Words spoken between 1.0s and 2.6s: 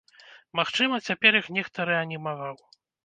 цяпер іх нехта рэанімаваў.